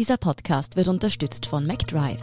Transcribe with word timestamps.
Dieser 0.00 0.16
Podcast 0.16 0.76
wird 0.76 0.88
unterstützt 0.88 1.44
von 1.44 1.66
MacDrive. 1.66 2.22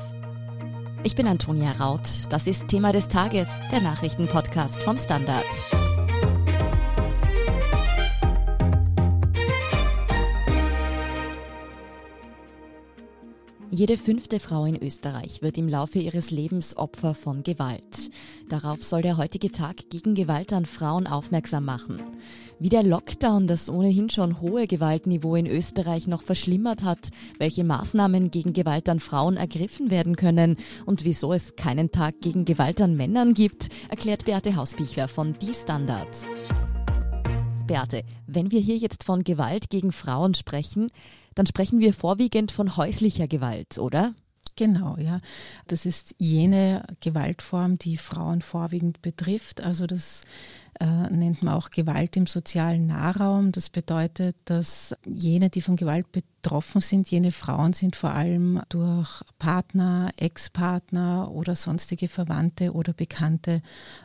Ich 1.04 1.14
bin 1.14 1.28
Antonia 1.28 1.74
Raut. 1.74 2.24
Das 2.32 2.48
ist 2.48 2.68
Thema 2.68 2.92
des 2.92 3.08
Tages, 3.08 3.48
der 3.72 3.82
Nachrichtenpodcast 3.82 4.82
vom 4.82 4.98
Standard. 4.98 5.46
Jede 13.70 13.98
fünfte 13.98 14.40
Frau 14.40 14.66
in 14.66 14.82
Österreich 14.82 15.44
wird 15.44 15.60
im 15.60 15.70
Laufe 15.70 16.00
ihres 16.00 16.32
Lebens 16.32 16.76
Opfer 16.78 17.14
von 17.14 17.44
Gewalt. 17.44 18.10
Darauf 18.50 18.82
soll 18.82 19.04
der 19.04 19.18
heutige 19.18 19.52
Tag 19.52 19.92
gegen 19.92 20.16
Gewalt 20.16 20.52
an 20.52 20.66
Frauen 20.66 21.06
aufmerksam 21.06 21.66
machen. 21.66 22.02
Wie 22.60 22.70
der 22.70 22.82
Lockdown 22.82 23.46
das 23.46 23.70
ohnehin 23.70 24.10
schon 24.10 24.42
hohe 24.42 24.66
Gewaltniveau 24.66 25.36
in 25.36 25.46
Österreich 25.46 26.08
noch 26.08 26.24
verschlimmert 26.24 26.82
hat, 26.82 27.10
welche 27.38 27.64
Maßnahmen 27.64 28.32
gegen 28.32 28.54
Gewalt 28.54 28.90
an 28.90 29.00
Frauen 29.00 29.38
ergriffen 29.38 29.92
werden 29.92 30.16
können 30.16 30.58
und 30.88 31.04
wieso 31.04 31.34
es 31.34 31.56
keinen 31.56 31.92
Tag 31.92 32.20
gegen 32.20 32.46
Gewalt 32.46 32.82
an 32.82 32.96
Männern 32.96 33.36
gibt, 33.36 33.70
erklärt 33.90 34.26
Beate 34.26 34.56
Hausbichler 34.56 35.08
von 35.08 35.38
Die 35.38 35.54
Standard. 35.54 36.26
Beate, 37.68 38.04
wenn 38.26 38.50
wir 38.50 38.60
hier 38.60 38.78
jetzt 38.78 39.04
von 39.04 39.24
Gewalt 39.24 39.70
gegen 39.70 39.92
Frauen 39.92 40.34
sprechen, 40.34 40.90
dann 41.36 41.46
sprechen 41.46 41.80
wir 41.80 41.94
vorwiegend 41.94 42.52
von 42.52 42.76
häuslicher 42.76 43.28
Gewalt, 43.28 43.78
oder? 43.78 44.16
Genau, 44.58 44.98
ja. 44.98 45.20
Das 45.68 45.86
ist 45.86 46.16
jene 46.18 46.84
Gewaltform, 47.00 47.78
die 47.78 47.96
Frauen 47.96 48.42
vorwiegend 48.42 49.04
betrifft. 49.04 49.62
Also 49.62 49.86
das 49.86 50.24
äh, 50.80 51.10
nennt 51.10 51.42
man 51.42 51.56
auch 51.56 51.70
Gewalt 51.70 52.16
im 52.18 52.28
sozialen 52.28 52.88
Nahraum. 52.88 53.52
Das 53.52 53.70
bedeutet, 53.70 54.36
dass 54.46 54.96
jene, 55.06 55.50
die 55.50 55.62
von 55.62 55.76
Gewalt 55.76 56.12
betroffen 56.12 56.82
sind, 56.82 57.10
jene 57.10 57.32
Frauen 57.32 57.74
sind 57.74 57.96
vor 57.96 58.12
allem 58.12 58.62
durch 58.70 59.22
Partner, 59.40 60.12
Ex-Partner 60.18 61.32
oder 61.32 61.56
sonstige 61.56 62.08
Verwandte 62.08 62.74
oder 62.74 62.94
Bekannte 62.94 63.62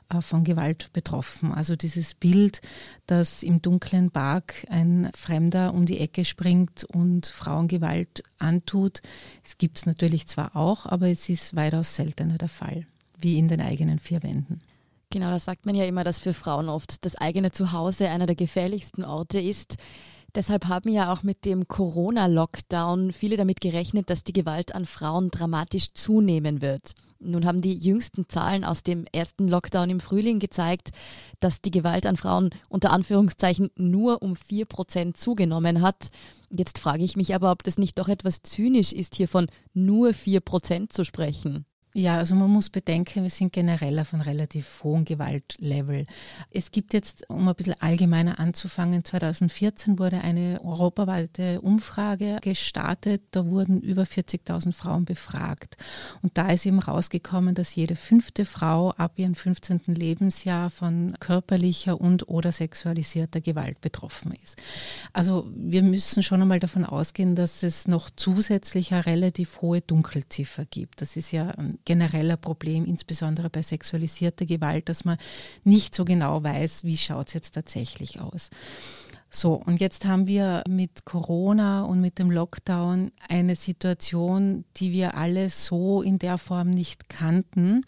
äh, 0.08 0.22
von 0.22 0.44
Gewalt 0.44 0.92
betroffen. 0.92 1.52
Also 1.52 1.76
dieses 1.76 2.14
Bild, 2.14 2.60
dass 3.06 3.42
im 3.42 3.60
dunklen 3.60 4.10
Park 4.10 4.66
ein 4.70 5.10
Fremder 5.14 5.74
um 5.74 5.86
die 5.86 5.98
Ecke 5.98 6.24
springt 6.24 6.84
und 6.84 7.26
Frauen 7.26 7.68
Gewalt 7.68 8.22
antut, 8.38 9.00
es 9.44 9.58
gibt 9.58 9.78
es 9.78 9.86
natürlich 9.86 10.26
zwar 10.26 10.56
auch, 10.56 10.86
aber 10.86 11.08
es 11.08 11.28
ist 11.28 11.54
weitaus 11.54 11.96
seltener 11.96 12.38
der 12.38 12.48
Fall, 12.48 12.86
wie 13.18 13.38
in 13.38 13.48
den 13.48 13.60
eigenen 13.60 13.98
vier 13.98 14.22
Wänden. 14.22 14.62
Genau, 15.12 15.28
da 15.28 15.38
sagt 15.38 15.66
man 15.66 15.74
ja 15.74 15.84
immer, 15.84 16.04
dass 16.04 16.18
für 16.18 16.32
Frauen 16.32 16.70
oft 16.70 17.04
das 17.04 17.16
eigene 17.16 17.52
Zuhause 17.52 18.08
einer 18.08 18.24
der 18.24 18.34
gefährlichsten 18.34 19.04
Orte 19.04 19.38
ist. 19.38 19.76
Deshalb 20.34 20.68
haben 20.68 20.88
ja 20.90 21.12
auch 21.12 21.22
mit 21.22 21.44
dem 21.44 21.68
Corona-Lockdown 21.68 23.12
viele 23.12 23.36
damit 23.36 23.60
gerechnet, 23.60 24.08
dass 24.08 24.24
die 24.24 24.32
Gewalt 24.32 24.74
an 24.74 24.86
Frauen 24.86 25.30
dramatisch 25.30 25.92
zunehmen 25.92 26.62
wird. 26.62 26.94
Nun 27.18 27.44
haben 27.44 27.60
die 27.60 27.74
jüngsten 27.74 28.26
Zahlen 28.30 28.64
aus 28.64 28.84
dem 28.84 29.04
ersten 29.12 29.48
Lockdown 29.48 29.90
im 29.90 30.00
Frühling 30.00 30.38
gezeigt, 30.38 30.92
dass 31.40 31.60
die 31.60 31.70
Gewalt 31.70 32.06
an 32.06 32.16
Frauen 32.16 32.48
unter 32.70 32.90
Anführungszeichen 32.90 33.68
nur 33.76 34.22
um 34.22 34.34
vier 34.34 34.64
Prozent 34.64 35.18
zugenommen 35.18 35.82
hat. 35.82 36.08
Jetzt 36.48 36.78
frage 36.78 37.04
ich 37.04 37.16
mich 37.16 37.34
aber, 37.34 37.52
ob 37.52 37.64
das 37.64 37.76
nicht 37.76 37.98
doch 37.98 38.08
etwas 38.08 38.40
zynisch 38.42 38.94
ist, 38.94 39.14
hier 39.14 39.28
von 39.28 39.48
nur 39.74 40.14
vier 40.14 40.40
Prozent 40.40 40.90
zu 40.90 41.04
sprechen. 41.04 41.66
Ja, 41.94 42.16
also 42.16 42.34
man 42.34 42.48
muss 42.48 42.70
bedenken, 42.70 43.22
wir 43.22 43.28
sind 43.28 43.52
generell 43.52 43.98
auf 43.98 44.14
einem 44.14 44.22
relativ 44.22 44.82
hohen 44.82 45.04
Gewaltlevel. 45.04 46.06
Es 46.50 46.70
gibt 46.70 46.94
jetzt, 46.94 47.28
um 47.28 47.46
ein 47.46 47.54
bisschen 47.54 47.74
allgemeiner 47.80 48.38
anzufangen, 48.38 49.04
2014 49.04 49.98
wurde 49.98 50.22
eine 50.22 50.60
europaweite 50.64 51.60
Umfrage 51.60 52.38
gestartet. 52.40 53.20
Da 53.32 53.44
wurden 53.44 53.82
über 53.82 54.04
40.000 54.04 54.72
Frauen 54.72 55.04
befragt. 55.04 55.76
Und 56.22 56.38
da 56.38 56.48
ist 56.50 56.64
eben 56.64 56.78
rausgekommen, 56.78 57.54
dass 57.54 57.74
jede 57.74 57.94
fünfte 57.94 58.46
Frau 58.46 58.92
ab 58.92 59.18
ihrem 59.18 59.34
15. 59.34 59.82
Lebensjahr 59.88 60.70
von 60.70 61.14
körperlicher 61.20 62.00
und 62.00 62.26
oder 62.26 62.52
sexualisierter 62.52 63.42
Gewalt 63.42 63.82
betroffen 63.82 64.32
ist. 64.42 64.56
Also 65.12 65.46
wir 65.54 65.82
müssen 65.82 66.22
schon 66.22 66.40
einmal 66.40 66.60
davon 66.60 66.86
ausgehen, 66.86 67.36
dass 67.36 67.62
es 67.62 67.86
noch 67.86 68.08
zusätzlich 68.16 68.94
eine 68.94 69.04
relativ 69.04 69.60
hohe 69.60 69.82
Dunkelziffer 69.82 70.64
gibt. 70.64 71.02
Das 71.02 71.16
ist 71.16 71.32
ja 71.32 71.52
genereller 71.84 72.36
Problem, 72.36 72.84
insbesondere 72.84 73.50
bei 73.50 73.62
sexualisierter 73.62 74.46
Gewalt, 74.46 74.88
dass 74.88 75.04
man 75.04 75.18
nicht 75.64 75.94
so 75.94 76.04
genau 76.04 76.42
weiß, 76.42 76.84
wie 76.84 76.96
schaut 76.96 77.28
es 77.28 77.34
jetzt 77.34 77.52
tatsächlich 77.52 78.20
aus. 78.20 78.50
So, 79.34 79.54
und 79.54 79.80
jetzt 79.80 80.04
haben 80.04 80.26
wir 80.26 80.62
mit 80.68 81.06
Corona 81.06 81.84
und 81.84 82.02
mit 82.02 82.18
dem 82.18 82.30
Lockdown 82.30 83.12
eine 83.30 83.56
Situation, 83.56 84.66
die 84.76 84.92
wir 84.92 85.16
alle 85.16 85.48
so 85.48 86.02
in 86.02 86.18
der 86.18 86.36
Form 86.36 86.68
nicht 86.68 87.08
kannten. 87.08 87.86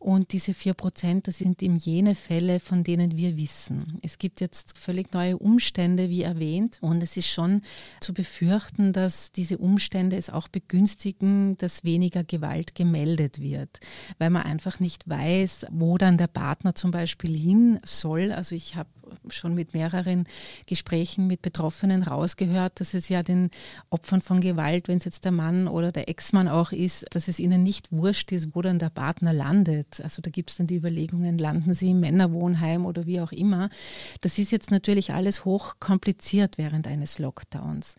Und 0.00 0.32
diese 0.32 0.52
vier 0.52 0.74
Prozent, 0.74 1.28
das 1.28 1.38
sind 1.38 1.62
eben 1.62 1.76
jene 1.76 2.16
Fälle, 2.16 2.58
von 2.58 2.82
denen 2.82 3.16
wir 3.16 3.36
wissen. 3.36 4.00
Es 4.02 4.18
gibt 4.18 4.40
jetzt 4.40 4.76
völlig 4.76 5.12
neue 5.12 5.38
Umstände, 5.38 6.08
wie 6.10 6.22
erwähnt. 6.22 6.78
Und 6.80 7.04
es 7.04 7.16
ist 7.16 7.28
schon 7.28 7.62
zu 8.00 8.12
befürchten, 8.12 8.92
dass 8.92 9.30
diese 9.30 9.58
Umstände 9.58 10.16
es 10.16 10.28
auch 10.28 10.48
begünstigen, 10.48 11.56
dass 11.58 11.84
weniger 11.84 12.24
Gewalt 12.24 12.74
gemeldet 12.74 13.40
wird, 13.40 13.78
weil 14.18 14.30
man 14.30 14.42
einfach 14.42 14.80
nicht 14.80 15.08
weiß, 15.08 15.66
wo 15.70 15.98
dann 15.98 16.18
der 16.18 16.26
Partner 16.26 16.74
zum 16.74 16.90
Beispiel 16.90 17.36
hin 17.36 17.78
soll. 17.84 18.32
Also 18.32 18.56
ich 18.56 18.74
habe 18.74 18.90
schon 19.28 19.54
mit 19.54 19.74
mehreren 19.74 20.26
Gesprächen 20.66 21.26
mit 21.26 21.42
Betroffenen 21.42 22.02
rausgehört, 22.02 22.80
dass 22.80 22.94
es 22.94 23.08
ja 23.08 23.22
den 23.22 23.50
Opfern 23.90 24.22
von 24.22 24.40
Gewalt, 24.40 24.88
wenn 24.88 24.98
es 24.98 25.04
jetzt 25.04 25.24
der 25.24 25.32
Mann 25.32 25.68
oder 25.68 25.92
der 25.92 26.08
Ex-Mann 26.08 26.48
auch 26.48 26.72
ist, 26.72 27.06
dass 27.10 27.28
es 27.28 27.38
ihnen 27.38 27.62
nicht 27.62 27.92
wurscht 27.92 28.32
ist, 28.32 28.54
wo 28.54 28.62
dann 28.62 28.78
der 28.78 28.90
Partner 28.90 29.32
landet. 29.32 30.00
Also 30.02 30.22
da 30.22 30.30
gibt 30.30 30.50
es 30.50 30.56
dann 30.56 30.66
die 30.66 30.76
Überlegungen, 30.76 31.38
landen 31.38 31.74
sie 31.74 31.90
im 31.90 32.00
Männerwohnheim 32.00 32.86
oder 32.86 33.06
wie 33.06 33.20
auch 33.20 33.32
immer. 33.32 33.70
Das 34.20 34.38
ist 34.38 34.50
jetzt 34.50 34.70
natürlich 34.70 35.12
alles 35.12 35.44
hoch 35.44 35.76
kompliziert 35.80 36.58
während 36.58 36.86
eines 36.86 37.18
Lockdowns. 37.18 37.94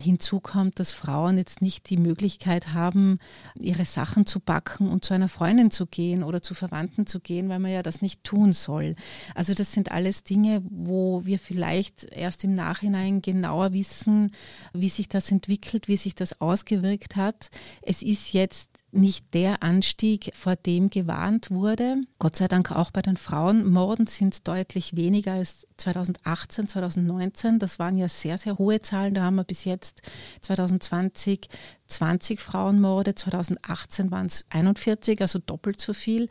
Hinzu 0.00 0.40
kommt, 0.40 0.80
dass 0.80 0.92
Frauen 0.92 1.38
jetzt 1.38 1.62
nicht 1.62 1.90
die 1.90 1.96
Möglichkeit 1.96 2.72
haben, 2.74 3.18
ihre 3.58 3.84
Sachen 3.84 4.26
zu 4.26 4.40
packen 4.40 4.88
und 4.88 5.04
zu 5.04 5.14
einer 5.14 5.28
Freundin 5.28 5.70
zu 5.70 5.86
gehen 5.86 6.22
oder 6.22 6.42
zu 6.42 6.54
Verwandten 6.54 7.06
zu 7.06 7.20
gehen, 7.20 7.48
weil 7.48 7.58
man 7.58 7.70
ja 7.70 7.82
das 7.82 8.02
nicht 8.02 8.24
tun 8.24 8.52
soll. 8.52 8.96
Also 9.34 9.54
das 9.54 9.72
sind 9.72 9.92
alles 9.92 10.24
Dinge, 10.24 10.55
wo 10.64 11.24
wir 11.24 11.38
vielleicht 11.38 12.04
erst 12.04 12.44
im 12.44 12.54
Nachhinein 12.54 13.22
genauer 13.22 13.72
wissen, 13.72 14.32
wie 14.72 14.88
sich 14.88 15.08
das 15.08 15.30
entwickelt, 15.30 15.88
wie 15.88 15.96
sich 15.96 16.14
das 16.14 16.40
ausgewirkt 16.40 17.16
hat. 17.16 17.50
Es 17.82 18.02
ist 18.02 18.32
jetzt 18.32 18.70
nicht 18.92 19.34
der 19.34 19.62
Anstieg, 19.62 20.30
vor 20.34 20.56
dem 20.56 20.90
gewarnt 20.90 21.50
wurde. 21.50 21.98
Gott 22.18 22.36
sei 22.36 22.48
Dank 22.48 22.72
auch 22.72 22.90
bei 22.90 23.02
den 23.02 23.16
Frauenmorden 23.16 24.06
sind 24.06 24.34
es 24.34 24.42
deutlich 24.42 24.96
weniger 24.96 25.32
als 25.32 25.66
2018, 25.76 26.68
2019. 26.68 27.58
Das 27.58 27.78
waren 27.78 27.96
ja 27.96 28.08
sehr, 28.08 28.38
sehr 28.38 28.58
hohe 28.58 28.80
Zahlen. 28.80 29.14
Da 29.14 29.22
haben 29.22 29.36
wir 29.36 29.44
bis 29.44 29.64
jetzt 29.64 30.02
2020 30.40 31.48
20 31.86 32.40
Frauenmorde, 32.40 33.14
2018 33.14 34.10
waren 34.10 34.26
es 34.26 34.44
41, 34.50 35.20
also 35.20 35.38
doppelt 35.38 35.80
so 35.80 35.92
viel. 35.92 36.28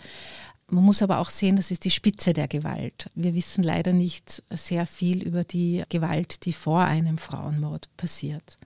Man 0.67 0.83
muss 0.83 1.03
aber 1.03 1.19
auch 1.19 1.29
sehen, 1.29 1.57
das 1.57 1.69
ist 1.69 1.85
die 1.85 1.91
Spitze 1.91 2.33
der 2.33 2.47
Gewalt. 2.47 3.11
Wir 3.13 3.35
wissen 3.35 3.63
leider 3.63 3.93
nicht 3.93 4.41
sehr 4.49 4.87
viel 4.87 5.21
über 5.21 5.43
die 5.43 5.83
Gewalt, 5.89 6.45
die 6.45 6.53
vor 6.53 6.79
einem 6.79 7.19
Frauenmord 7.19 7.87
passiert. 7.97 8.57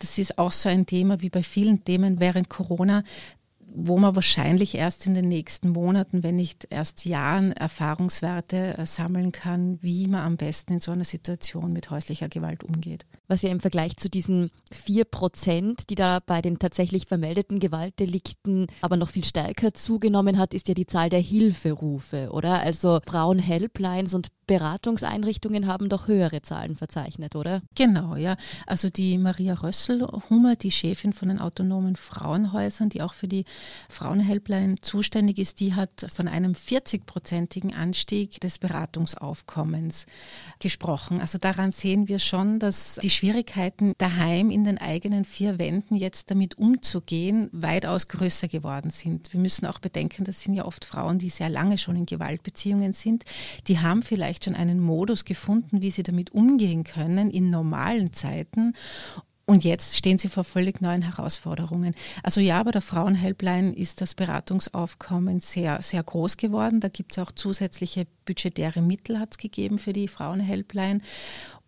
Das 0.00 0.18
ist 0.18 0.38
auch 0.38 0.52
so 0.52 0.68
ein 0.68 0.86
Thema 0.86 1.20
wie 1.20 1.30
bei 1.30 1.42
vielen 1.42 1.82
Themen 1.84 2.20
während 2.20 2.48
Corona, 2.48 3.02
wo 3.80 3.96
man 3.96 4.16
wahrscheinlich 4.16 4.74
erst 4.74 5.06
in 5.06 5.14
den 5.14 5.28
nächsten 5.28 5.70
Monaten, 5.70 6.22
wenn 6.22 6.36
nicht 6.36 6.66
erst 6.70 7.04
Jahren 7.04 7.52
Erfahrungswerte 7.52 8.76
äh, 8.76 8.86
sammeln 8.86 9.30
kann, 9.30 9.78
wie 9.82 10.08
man 10.08 10.22
am 10.22 10.36
besten 10.36 10.74
in 10.74 10.80
so 10.80 10.90
einer 10.90 11.04
Situation 11.04 11.72
mit 11.72 11.90
häuslicher 11.90 12.28
Gewalt 12.28 12.64
umgeht. 12.64 13.06
Was 13.28 13.42
ja 13.42 13.50
im 13.50 13.60
Vergleich 13.60 13.96
zu 13.96 14.10
diesen 14.10 14.50
vier 14.72 15.04
Prozent, 15.04 15.90
die 15.90 15.94
da 15.94 16.18
bei 16.24 16.42
den 16.42 16.58
tatsächlich 16.58 17.06
vermeldeten 17.06 17.60
Gewaltdelikten 17.60 18.66
aber 18.80 18.96
noch 18.96 19.10
viel 19.10 19.24
stärker 19.24 19.74
zugenommen 19.74 20.38
hat, 20.38 20.54
ist 20.54 20.66
ja 20.68 20.74
die 20.74 20.86
Zahl 20.86 21.10
der 21.10 21.20
Hilferufe, 21.20 22.30
oder? 22.32 22.60
Also 22.60 23.00
Frauenhelplines 23.06 24.14
und 24.14 24.28
Beratungseinrichtungen 24.48 25.66
haben 25.68 25.88
doch 25.88 26.08
höhere 26.08 26.42
Zahlen 26.42 26.74
verzeichnet, 26.74 27.36
oder? 27.36 27.62
Genau, 27.76 28.16
ja. 28.16 28.36
Also 28.66 28.88
die 28.88 29.18
Maria 29.18 29.54
Rössel-Hummer, 29.54 30.56
die 30.56 30.72
Chefin 30.72 31.12
von 31.12 31.28
den 31.28 31.38
autonomen 31.38 31.94
Frauenhäusern, 31.94 32.88
die 32.88 33.02
auch 33.02 33.12
für 33.12 33.28
die 33.28 33.44
Frauenhelpline 33.88 34.76
zuständig 34.80 35.38
ist, 35.38 35.60
die 35.60 35.74
hat 35.74 36.06
von 36.12 36.28
einem 36.28 36.52
40-prozentigen 36.52 37.74
Anstieg 37.74 38.40
des 38.40 38.58
Beratungsaufkommens 38.58 40.06
gesprochen. 40.58 41.20
Also 41.20 41.38
daran 41.38 41.72
sehen 41.72 42.08
wir 42.08 42.18
schon, 42.18 42.58
dass 42.58 42.96
die 43.02 43.10
Schwierigkeiten 43.10 43.92
daheim 43.98 44.50
in 44.50 44.64
den 44.64 44.78
eigenen 44.78 45.24
vier 45.24 45.58
Wänden 45.58 45.96
jetzt 45.96 46.30
damit 46.30 46.58
umzugehen 46.58 47.48
weitaus 47.52 48.08
größer 48.08 48.48
geworden 48.48 48.90
sind. 48.90 49.32
Wir 49.32 49.40
müssen 49.40 49.66
auch 49.66 49.78
bedenken, 49.78 50.24
das 50.24 50.42
sind 50.42 50.54
ja 50.54 50.64
oft 50.64 50.84
Frauen, 50.84 51.18
die 51.18 51.30
sehr 51.30 51.48
lange 51.48 51.78
schon 51.78 51.96
in 51.96 52.06
Gewaltbeziehungen 52.06 52.92
sind. 52.92 53.24
Die 53.66 53.78
haben 53.78 54.02
vielleicht 54.02 54.44
schon 54.44 54.54
einen 54.54 54.80
Modus 54.80 55.24
gefunden, 55.24 55.80
wie 55.82 55.90
sie 55.90 56.02
damit 56.02 56.30
umgehen 56.32 56.84
können 56.84 57.30
in 57.30 57.50
normalen 57.50 58.12
Zeiten 58.12 58.74
Und 59.48 59.64
jetzt 59.64 59.96
stehen 59.96 60.18
sie 60.18 60.28
vor 60.28 60.44
völlig 60.44 60.82
neuen 60.82 61.00
Herausforderungen. 61.00 61.94
Also 62.22 62.38
ja, 62.38 62.62
bei 62.62 62.70
der 62.70 62.82
Frauenhelpline 62.82 63.74
ist 63.74 64.02
das 64.02 64.14
Beratungsaufkommen 64.14 65.40
sehr, 65.40 65.80
sehr 65.80 66.02
groß 66.02 66.36
geworden. 66.36 66.80
Da 66.80 66.88
gibt 66.88 67.12
es 67.12 67.18
auch 67.18 67.32
zusätzliche 67.32 68.06
budgetäre 68.26 68.82
Mittel 68.82 69.18
hat 69.18 69.30
es 69.30 69.38
gegeben 69.38 69.78
für 69.78 69.94
die 69.94 70.06
Frauenhelpline. 70.06 71.00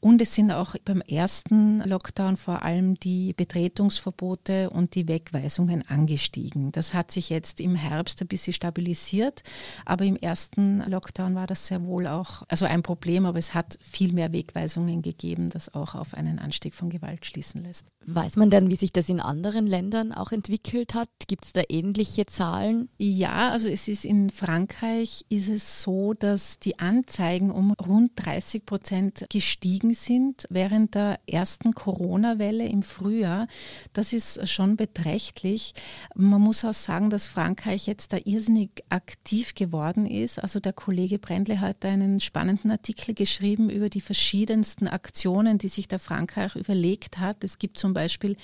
Und 0.01 0.23
es 0.23 0.35
sind 0.35 0.51
auch 0.51 0.77
beim 0.85 1.03
ersten 1.03 1.81
Lockdown 1.81 2.39
vor 2.39 2.63
allem 2.63 2.95
die 2.95 3.35
Betretungsverbote 3.35 4.71
und 4.71 4.95
die 4.95 5.09
Wegweisungen 5.09 5.87
angestiegen. 5.87 6.73
Das 6.73 6.95
hat 6.95 7.11
sich 7.11 7.29
jetzt 7.29 7.61
im 7.61 7.75
Herbst 7.75 8.23
ein 8.23 8.29
bisschen 8.29 8.55
stabilisiert, 8.55 9.43
aber 9.85 10.07
im 10.07 10.17
ersten 10.17 10.83
Lockdown 10.89 11.35
war 11.35 11.47
das 11.47 11.67
sehr 11.67 11.85
wohl 11.85 12.07
auch, 12.07 12.45
also 12.49 12.65
ein 12.65 12.83
Problem, 12.83 13.27
aber 13.27 13.39
es 13.39 13.53
hat 13.53 13.79
viel 13.83 14.15
mehr 14.15 14.33
Wegweisungen 14.33 15.03
gegeben, 15.03 15.51
das 15.51 15.75
auch 15.75 15.95
auf 15.95 16.15
einen 16.15 16.39
Anstieg 16.39 16.75
von 16.75 16.89
Gewalt 16.89 17.27
schließen 17.27 17.63
lässt. 17.63 17.85
Weiß 18.07 18.37
man 18.37 18.49
denn, 18.49 18.71
wie 18.71 18.77
sich 18.77 18.93
das 18.93 19.11
in 19.11 19.21
anderen 19.21 19.67
Ländern 19.67 20.13
auch 20.13 20.33
entwickelt 20.33 20.95
hat? 20.95 21.11
Gibt 21.27 21.45
es 21.45 21.53
da 21.53 21.61
ähnliche 21.69 22.25
Zahlen? 22.25 22.89
Ja, 22.97 23.51
also 23.51 23.69
es 23.69 23.87
ist 23.89 24.07
in 24.07 24.31
Frankreich 24.31 25.27
ist 25.29 25.49
es 25.49 25.83
so, 25.83 26.15
dass 26.15 26.59
die 26.59 26.79
Anzeigen 26.79 27.51
um 27.51 27.73
rund 27.73 28.13
30 28.17 28.65
Prozent 28.65 29.27
gestiegen 29.31 29.90
gestiegen 29.91 29.95
sind 29.95 30.47
während 30.51 30.95
der 30.95 31.21
ersten 31.27 31.73
Corona-Welle 31.73 32.67
im 32.67 32.83
Frühjahr. 32.83 33.47
Das 33.93 34.13
ist 34.13 34.49
schon 34.49 34.77
beträchtlich. 34.77 35.75
Man 36.15 36.41
muss 36.41 36.65
auch 36.65 36.75
sagen, 36.75 37.11
dass 37.11 37.27
Frankreich 37.27 37.87
jetzt 37.87 38.13
da 38.13 38.19
irrsinnig 38.25 38.71
aktiv 38.89 39.55
geworden 39.55 40.07
ist. 40.07 40.43
Also 40.43 40.61
der 40.61 40.73
Kollege 40.73 41.19
Brendle 41.19 41.61
hat 41.61 41.85
einen 41.85 42.21
spannenden 42.21 42.71
Artikel 42.71 43.15
geschrieben 43.15 43.71
über 43.71 43.89
die 43.89 44.01
verschiedensten 44.01 44.89
Aktionen, 44.89 45.59
die 45.59 45.69
sich 45.69 45.89
der 45.89 45.99
Frankreich 45.99 46.57
überlegt 46.57 47.19
hat. 47.19 47.45
Es 47.45 47.59
gibt 47.59 47.79
zum 47.79 47.93
Beispiel 47.93 48.37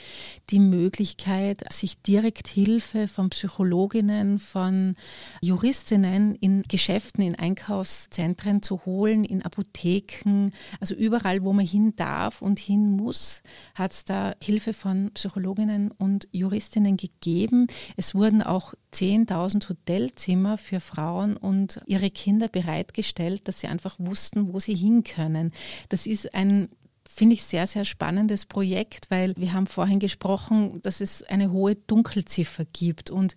die 0.50 0.60
Möglichkeit, 0.60 1.64
sich 1.72 2.00
direkt 2.02 2.48
Hilfe 2.48 3.08
von 3.08 3.30
Psychologinnen, 3.30 4.38
von 4.38 4.94
Juristinnen 5.40 6.34
in 6.36 6.62
Geschäften, 6.62 7.22
in 7.22 7.34
Einkaufszentren 7.34 8.62
zu 8.62 8.84
holen, 8.84 9.24
in 9.24 9.42
Apotheken, 9.42 10.50
also 10.80 10.94
überall 10.94 11.35
überall, 11.36 11.44
wo 11.44 11.52
man 11.52 11.66
hin 11.66 11.94
darf 11.96 12.42
und 12.42 12.58
hin 12.58 12.90
muss, 12.90 13.42
hat 13.74 13.92
es 13.92 14.04
da 14.04 14.34
Hilfe 14.42 14.72
von 14.72 15.10
Psychologinnen 15.14 15.90
und 15.90 16.28
Juristinnen 16.32 16.96
gegeben. 16.96 17.66
Es 17.96 18.14
wurden 18.14 18.42
auch 18.42 18.74
10.000 18.92 19.68
Hotelzimmer 19.68 20.58
für 20.58 20.80
Frauen 20.80 21.36
und 21.36 21.80
ihre 21.86 22.10
Kinder 22.10 22.48
bereitgestellt, 22.48 23.48
dass 23.48 23.60
sie 23.60 23.68
einfach 23.68 23.96
wussten, 23.98 24.52
wo 24.52 24.60
sie 24.60 24.74
hin 24.74 25.04
können. 25.04 25.52
Das 25.88 26.06
ist 26.06 26.34
ein 26.34 26.68
finde 27.08 27.34
ich 27.34 27.44
sehr, 27.44 27.68
sehr 27.68 27.84
spannendes 27.84 28.46
Projekt, 28.46 29.06
weil 29.10 29.32
wir 29.36 29.52
haben 29.52 29.68
vorhin 29.68 30.00
gesprochen, 30.00 30.82
dass 30.82 31.00
es 31.00 31.22
eine 31.22 31.52
hohe 31.52 31.76
Dunkelziffer 31.76 32.64
gibt 32.72 33.10
und 33.10 33.36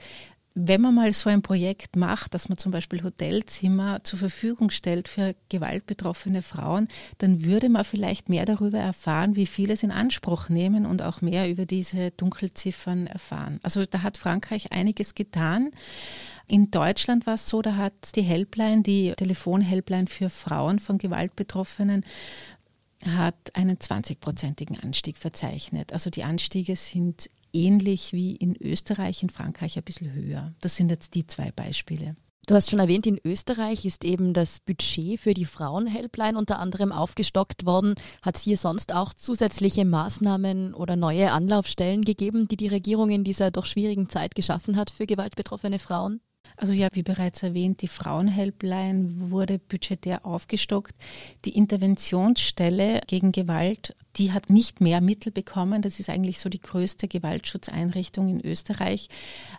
wenn 0.62 0.82
man 0.82 0.94
mal 0.94 1.14
so 1.14 1.30
ein 1.30 1.42
Projekt 1.42 1.96
macht, 1.96 2.34
dass 2.34 2.50
man 2.50 2.58
zum 2.58 2.72
Beispiel 2.72 3.02
Hotelzimmer 3.02 4.04
zur 4.04 4.20
Verfügung 4.20 4.72
stellt 4.72 5.08
für 5.08 5.34
gewaltbetroffene 5.48 6.42
Frauen, 6.42 6.90
dann 7.20 7.46
würde 7.46 7.70
man 7.70 7.86
vielleicht 7.86 8.28
mehr 8.28 8.46
darüber 8.46 8.78
erfahren, 8.78 9.38
wie 9.38 9.46
viele 9.46 9.74
es 9.74 9.84
in 9.84 9.92
Anspruch 9.92 10.50
nehmen 10.50 10.86
und 10.86 11.02
auch 11.02 11.22
mehr 11.22 11.50
über 11.50 11.66
diese 11.66 12.12
Dunkelziffern 12.12 13.08
erfahren. 13.08 13.62
Also 13.64 13.86
da 13.86 14.02
hat 14.02 14.18
Frankreich 14.18 14.74
einiges 14.74 15.16
getan. 15.16 15.72
In 16.48 16.72
Deutschland 16.72 17.26
war 17.26 17.36
es 17.36 17.48
so, 17.48 17.62
da 17.62 17.76
hat 17.78 18.16
die 18.16 18.22
Helpline, 18.22 18.84
die 18.84 19.14
Telefonhelpline 19.16 20.08
für 20.08 20.30
Frauen 20.30 20.80
von 20.80 20.98
Gewaltbetroffenen, 20.98 22.04
hat 23.06 23.36
einen 23.54 23.78
20-prozentigen 23.78 24.78
Anstieg 24.84 25.18
verzeichnet. 25.18 25.94
Also 25.94 26.10
die 26.10 26.24
Anstiege 26.26 26.76
sind 26.76 27.30
ähnlich 27.54 28.14
wie 28.14 28.36
in 28.36 28.56
Österreich, 28.56 29.24
in 29.24 29.30
Frankreich 29.30 29.78
ein 29.78 29.84
bisschen 29.84 30.14
höher. 30.14 30.54
Das 30.62 30.76
sind 30.76 30.90
jetzt 30.90 31.16
die 31.16 31.28
zwei 31.28 31.52
Beispiele. 31.52 32.16
Du 32.50 32.56
hast 32.56 32.72
schon 32.72 32.80
erwähnt, 32.80 33.06
in 33.06 33.20
Österreich 33.24 33.86
ist 33.86 34.04
eben 34.04 34.34
das 34.34 34.60
Budget 34.60 35.20
für 35.20 35.36
die 35.36 35.46
Frauenhelpline 35.46 36.36
unter 36.36 36.58
anderem 36.58 36.92
aufgestockt 36.92 37.68
worden. 37.68 37.94
Hat 38.24 38.38
es 38.38 38.42
hier 38.42 38.58
sonst 38.58 38.92
auch 38.92 39.14
zusätzliche 39.14 39.86
Maßnahmen 39.86 40.74
oder 40.74 40.96
neue 40.96 41.32
Anlaufstellen 41.32 42.02
gegeben, 42.04 42.48
die 42.48 42.58
die 42.58 42.68
Regierung 42.68 43.12
in 43.12 43.24
dieser 43.24 43.52
doch 43.52 43.68
schwierigen 43.68 44.10
Zeit 44.10 44.34
geschaffen 44.34 44.78
hat 44.78 44.90
für 44.90 45.06
gewaltbetroffene 45.06 45.78
Frauen? 45.78 46.22
Also 46.58 46.74
ja, 46.74 46.88
wie 46.94 47.04
bereits 47.04 47.44
erwähnt, 47.44 47.82
die 47.82 47.88
Frauenhelpline 47.88 49.30
wurde 49.30 49.60
budgetär 49.60 50.26
aufgestockt. 50.26 50.96
Die 51.46 51.56
Interventionsstelle 51.56 53.02
gegen 53.08 53.32
Gewalt 53.32 53.96
die 54.20 54.34
hat 54.34 54.50
nicht 54.50 54.82
mehr 54.82 55.00
Mittel 55.00 55.32
bekommen. 55.32 55.82
Das 55.82 56.00
ist 56.00 56.10
eigentlich 56.10 56.40
so 56.40 56.50
die 56.50 56.62
größte 56.62 57.08
Gewaltschutzeinrichtung 57.08 58.28
in 58.28 58.46
Österreich. 58.46 59.08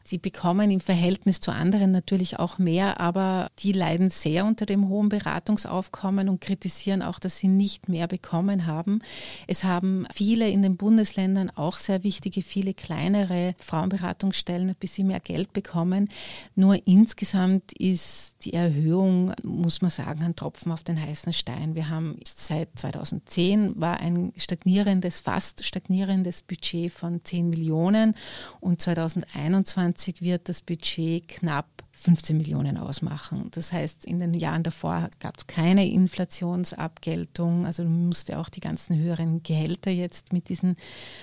Sie 0.04 0.18
bekommen 0.18 0.70
im 0.70 0.80
Verhältnis 0.80 1.40
zu 1.40 1.50
anderen 1.50 1.90
natürlich 1.92 2.38
auch 2.38 2.58
mehr, 2.58 3.00
aber 3.00 3.50
die 3.60 3.72
leiden 3.72 4.10
sehr 4.10 4.44
unter 4.44 4.66
dem 4.66 4.88
hohen 4.88 5.08
Beratungsaufkommen 5.08 6.28
und 6.28 6.42
kritisieren 6.42 7.00
auch, 7.00 7.18
dass 7.18 7.38
sie 7.38 7.48
nicht 7.48 7.88
mehr 7.88 8.06
bekommen 8.06 8.66
haben. 8.66 9.00
Es 9.46 9.64
haben 9.64 10.06
viele 10.12 10.48
in 10.48 10.60
den 10.60 10.76
Bundesländern 10.76 11.50
auch 11.50 11.78
sehr 11.78 12.04
wichtige, 12.04 12.42
viele 12.42 12.74
kleinere 12.74 13.54
Frauenberatungsstellen 13.58 14.68
ein 14.68 14.76
bisschen 14.76 15.06
mehr 15.06 15.20
Geld 15.20 15.54
bekommen. 15.54 16.10
Nur 16.54 16.86
insgesamt 16.86 17.72
ist 17.72 18.34
die 18.44 18.52
Erhöhung, 18.52 19.32
muss 19.42 19.80
man 19.80 19.90
sagen, 19.90 20.22
ein 20.22 20.36
Tropfen 20.36 20.70
auf 20.70 20.82
den 20.82 21.00
heißen 21.00 21.32
Stein. 21.32 21.74
Wir 21.74 21.88
haben 21.88 22.18
seit 22.24 22.68
2010 22.78 23.80
war 23.80 24.00
ein 24.00 24.32
stagnierendes, 24.50 25.20
fast 25.20 25.64
stagnierendes 25.64 26.42
Budget 26.42 26.92
von 26.92 27.20
10 27.22 27.48
Millionen. 27.48 28.16
Und 28.58 28.80
2021 28.80 30.22
wird 30.22 30.48
das 30.48 30.60
Budget 30.60 31.28
knapp 31.28 31.68
15 32.00 32.38
Millionen 32.38 32.78
ausmachen. 32.78 33.48
Das 33.50 33.74
heißt, 33.74 34.06
in 34.06 34.20
den 34.20 34.32
Jahren 34.32 34.62
davor 34.62 35.10
gab 35.18 35.36
es 35.36 35.46
keine 35.46 35.86
Inflationsabgeltung, 35.86 37.66
also 37.66 37.84
musste 37.84 38.38
auch 38.38 38.48
die 38.48 38.60
ganzen 38.60 38.96
höheren 38.96 39.42
Gehälter 39.42 39.90
jetzt 39.90 40.32
mit 40.32 40.48
diesem 40.48 40.76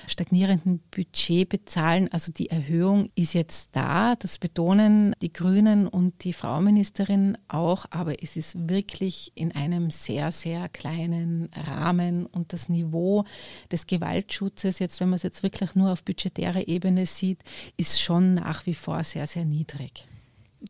stagnierenden 0.05 0.79
Budget 0.91 1.49
bezahlen. 1.49 2.09
Also 2.11 2.31
die 2.31 2.51
Erhöhung 2.51 3.09
ist 3.15 3.33
jetzt 3.33 3.69
da, 3.71 4.15
das 4.15 4.37
betonen 4.37 5.15
die 5.19 5.33
Grünen 5.33 5.87
und 5.87 6.23
die 6.23 6.33
Frauenministerin 6.33 7.39
auch, 7.47 7.87
aber 7.89 8.21
es 8.21 8.37
ist 8.37 8.69
wirklich 8.69 9.31
in 9.33 9.55
einem 9.55 9.89
sehr, 9.89 10.31
sehr 10.31 10.69
kleinen 10.69 11.49
Rahmen 11.55 12.27
und 12.27 12.53
das 12.53 12.69
Niveau 12.69 13.25
des 13.71 13.87
Gewaltschutzes, 13.87 14.77
jetzt 14.77 14.99
wenn 14.99 15.09
man 15.09 15.17
es 15.17 15.23
jetzt 15.23 15.41
wirklich 15.41 15.73
nur 15.73 15.91
auf 15.91 16.03
budgetärer 16.03 16.67
Ebene 16.67 17.07
sieht, 17.07 17.39
ist 17.77 17.99
schon 17.99 18.35
nach 18.35 18.67
wie 18.67 18.75
vor 18.75 19.03
sehr, 19.03 19.25
sehr 19.25 19.43
niedrig. 19.43 20.07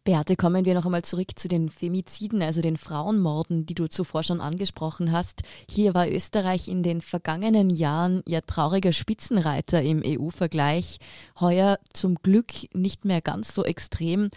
Beate, 0.03 0.35
kommen 0.35 0.65
wir 0.65 0.73
noch 0.73 0.85
einmal 0.85 1.03
zurück 1.03 1.31
zu 1.35 1.47
den 1.47 1.69
Femiziden, 1.69 2.41
also 2.41 2.61
den 2.61 2.77
Frauenmorden, 2.77 3.65
die 3.65 3.75
du 3.75 3.87
zuvor 3.87 4.23
schon 4.23 4.41
angesprochen 4.41 5.11
hast. 5.11 5.43
Hier 5.69 5.93
war 5.93 6.09
Österreich 6.09 6.67
in 6.67 6.83
den 6.83 7.01
vergangenen 7.01 7.69
Jahren 7.69 8.23
ja 8.25 8.41
trauriger 8.41 8.91
Spitzenreiter 8.91 9.81
im 9.81 10.01
EU-Vergleich. 10.05 10.99
Heuer 11.39 11.79
zum 11.93 12.15
Glück 12.15 12.51
nicht 12.73 13.05
mehr 13.05 13.21
ganz 13.21 13.53
so 13.53 13.63
extrem. 13.63 14.29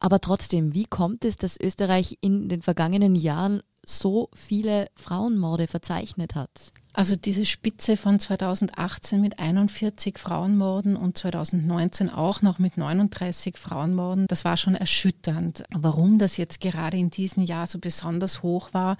Aber 0.00 0.20
trotzdem, 0.20 0.74
wie 0.74 0.86
kommt 0.86 1.24
es, 1.24 1.36
dass 1.36 1.60
Österreich 1.60 2.18
in 2.20 2.48
den 2.48 2.62
vergangenen 2.62 3.14
Jahren 3.14 3.62
so 3.84 4.30
viele 4.34 4.88
Frauenmorde 4.96 5.66
verzeichnet 5.66 6.34
hat? 6.34 6.72
Also 6.96 7.14
diese 7.14 7.44
Spitze 7.44 7.98
von 7.98 8.18
2018 8.18 9.20
mit 9.20 9.38
41 9.38 10.18
Frauenmorden 10.18 10.96
und 10.96 11.18
2019 11.18 12.08
auch 12.08 12.40
noch 12.40 12.58
mit 12.58 12.78
39 12.78 13.58
Frauenmorden, 13.58 14.26
das 14.28 14.46
war 14.46 14.56
schon 14.56 14.74
erschütternd. 14.74 15.64
Warum 15.70 16.18
das 16.18 16.38
jetzt 16.38 16.58
gerade 16.58 16.96
in 16.96 17.10
diesem 17.10 17.42
Jahr 17.42 17.66
so 17.66 17.78
besonders 17.78 18.42
hoch 18.42 18.72
war, 18.72 18.96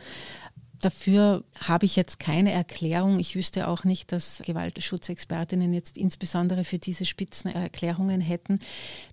Dafür 0.80 1.44
habe 1.58 1.86
ich 1.86 1.96
jetzt 1.96 2.18
keine 2.18 2.52
Erklärung. 2.52 3.18
Ich 3.18 3.34
wüsste 3.34 3.68
auch 3.68 3.84
nicht, 3.84 4.12
dass 4.12 4.42
Gewaltschutzexpertinnen 4.44 5.72
jetzt 5.72 5.96
insbesondere 5.96 6.64
für 6.64 6.78
diese 6.78 7.06
Spitzen 7.06 7.50
Erklärungen 7.50 8.20
hätten. 8.20 8.58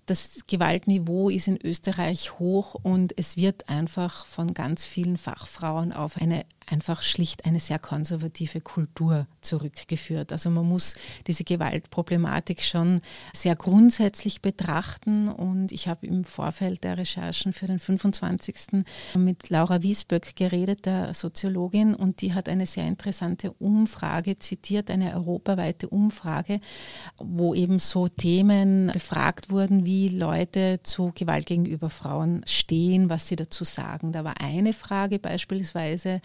Das 0.04 0.40
Gewaltniveau 0.46 1.30
ist 1.30 1.48
in 1.48 1.58
Österreich 1.60 2.38
hoch 2.38 2.74
und 2.74 3.18
es 3.18 3.36
wird 3.36 3.68
einfach 3.68 4.26
von 4.26 4.52
ganz 4.52 4.84
vielen 4.84 5.16
Fachfrauen 5.16 5.92
auf 5.92 6.20
eine 6.20 6.44
einfach 6.70 7.02
schlicht 7.02 7.44
eine 7.44 7.60
sehr 7.60 7.78
konservative 7.78 8.60
Kultur 8.60 9.26
zurückgeführt. 9.40 10.32
Also 10.32 10.50
man 10.50 10.66
muss 10.66 10.94
diese 11.26 11.44
Gewaltproblematik 11.44 12.62
schon 12.62 13.00
sehr 13.34 13.56
grundsätzlich 13.56 14.42
betrachten 14.42 15.28
und 15.28 15.72
ich 15.72 15.88
habe 15.88 16.06
im 16.06 16.24
Vorfeld 16.24 16.84
der 16.84 16.98
Recherchen 16.98 17.52
für 17.52 17.66
den 17.66 17.78
25. 17.78 18.84
mit 19.16 19.50
Laura 19.50 19.82
Wiesböck 19.82 20.36
geredet, 20.36 20.86
der 20.86 21.14
Soziologin, 21.14 21.94
und 21.94 22.20
die 22.20 22.34
hat 22.34 22.48
eine 22.48 22.66
sehr 22.66 22.86
interessante 22.86 23.52
Umfrage 23.52 24.38
zitiert, 24.38 24.90
eine 24.90 25.14
europaweite 25.14 25.88
Umfrage, 25.88 26.60
wo 27.18 27.54
eben 27.54 27.78
so 27.78 28.08
Themen 28.08 28.90
befragt 28.92 29.50
wurden, 29.50 29.84
wie 29.84 30.08
Leute 30.08 30.80
zu 30.82 31.12
Gewalt 31.14 31.46
gegenüber 31.46 31.90
Frauen 31.90 32.42
stehen, 32.46 33.08
was 33.08 33.28
sie 33.28 33.36
dazu 33.36 33.64
sagen. 33.64 34.12
Da 34.12 34.24
war 34.24 34.40
eine 34.40 34.72
Frage 34.72 35.18
beispielsweise, 35.18 36.20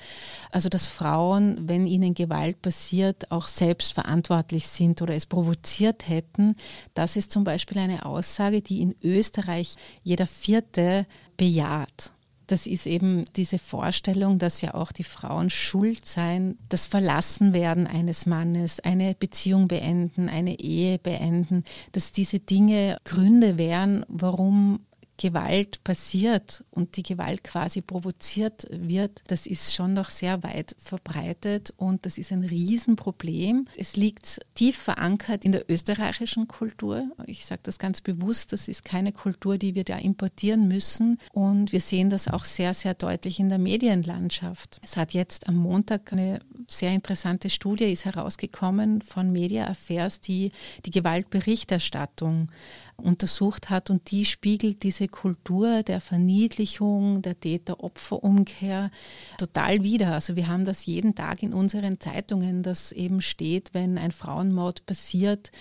Also 0.52 0.70
dass 0.70 0.88
Frauen, 0.88 1.58
wenn 1.68 1.88
ihnen 1.88 2.14
Gewalt 2.14 2.62
passiert, 2.62 3.32
auch 3.32 3.48
selbst 3.48 3.94
verantwortlich 3.94 4.68
sind 4.68 5.02
oder 5.02 5.16
es 5.16 5.26
provoziert 5.26 6.08
hätten, 6.08 6.56
das 6.94 7.16
ist 7.16 7.32
zum 7.32 7.44
Beispiel 7.44 7.78
eine 7.80 8.06
Aussage, 8.06 8.62
die 8.62 8.82
in 8.82 8.96
Österreich 9.04 9.76
jeder 10.04 10.28
Vierte 10.28 11.06
bejaht. 11.38 12.12
Das 12.50 12.66
ist 12.66 12.88
eben 12.88 13.26
diese 13.36 13.60
Vorstellung, 13.60 14.40
dass 14.40 14.62
ja 14.62 14.74
auch 14.74 14.92
die 14.92 15.04
Frauen 15.04 15.52
schuld 15.52 16.08
seien, 16.08 16.58
das 16.68 16.88
Verlassenwerden 16.88 17.86
eines 17.86 18.26
Mannes, 18.26 18.80
eine 18.80 19.14
Beziehung 19.14 19.68
beenden, 19.68 20.30
eine 20.30 20.60
Ehe 20.60 20.98
beenden, 20.98 21.64
dass 21.92 22.12
diese 22.12 22.40
Dinge 22.40 22.98
Gründe 23.04 23.60
wären, 23.60 24.04
warum 24.08 24.80
Gewalt 25.20 25.84
passiert 25.84 26.64
und 26.72 26.96
die 26.96 27.04
Gewalt 27.04 27.44
quasi 27.44 27.82
provoziert 27.82 28.66
wird, 28.72 29.22
das 29.28 29.46
ist 29.46 29.76
schon 29.76 29.94
noch 29.94 30.10
sehr 30.10 30.44
weit 30.44 30.78
verbreitet 30.80 31.74
und 31.76 32.06
das 32.06 32.18
ist 32.18 32.32
ein 32.32 32.44
Riesenproblem. 32.44 33.68
Es 33.76 33.98
liegt 33.98 34.40
tief 34.56 34.78
verankert 34.78 35.44
in 35.44 35.52
der 35.52 35.70
österreichischen 35.70 36.48
Kultur. 36.48 37.12
Ich 37.26 37.46
sage 37.46 37.62
das 37.64 37.80
ganz 37.80 38.00
bewusst, 38.00 38.54
das 38.54 38.70
ist 38.70 38.86
keine 38.86 39.12
Kultur, 39.12 39.58
die 39.58 39.76
wir 39.76 39.84
da 39.84 39.98
importieren 39.98 40.70
müssen 40.70 41.20
und 41.34 41.74
wir 41.74 41.82
sehen 41.82 42.10
das 42.10 42.30
auch 42.30 42.46
sehr, 42.46 42.74
sehr 42.74 42.94
deutlich 42.94 43.42
in 43.42 43.50
der 43.50 43.60
Medienlandschaft. 43.60 44.80
Es 44.84 44.96
hat 44.96 45.14
jetzt 45.14 45.50
am 45.50 45.58
Montag 45.58 46.14
eine 46.14 46.40
sehr 46.66 46.92
interessante 46.92 47.50
Studie 47.50 47.92
ist 47.92 48.06
herausgekommen 48.06 49.02
von 49.02 49.32
Media 49.32 49.68
Affairs, 49.68 50.22
die 50.22 50.52
die 50.86 50.92
Gewaltberichterstattung 50.92 52.50
untersucht 52.96 53.70
hat 53.70 53.90
und 53.90 54.12
die 54.12 54.26
spiegelt 54.26 54.84
diese 54.84 55.09
Kultur 55.10 55.84
der 55.84 56.02
Verniedlichung, 56.02 57.22
der 57.22 57.40
Täter-Opfer-Umkehr 57.40 58.92
total 59.38 59.84
wider. 59.84 60.14
Also 60.14 60.36
wir 60.36 60.48
haben 60.48 60.66
das 60.66 60.86
jeden 60.86 61.16
Tag 61.16 61.44
in 61.44 61.54
unseren 61.54 62.00
Zeitungen, 62.00 62.64
dass 62.64 62.92
eben 62.92 63.22
steht, 63.22 63.74
wenn 63.74 63.98
ein 63.98 64.12
Frauenmord 64.12 64.86
passiert, 64.86 65.52